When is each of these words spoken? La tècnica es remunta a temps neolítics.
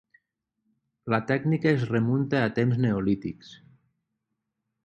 La 1.15 1.19
tècnica 1.33 1.69
es 1.73 1.85
remunta 1.91 2.41
a 2.47 2.49
temps 2.57 2.83
neolítics. 2.87 3.55